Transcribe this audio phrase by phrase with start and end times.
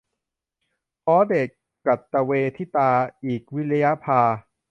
[1.03, 1.49] ขอเดช
[1.85, 2.89] กตเวทิตา
[3.25, 4.21] อีกวิริยะพา